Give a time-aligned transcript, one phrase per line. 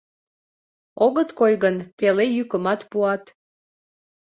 [1.05, 3.23] Огыт кой гын, пеле йӱкымат пуат.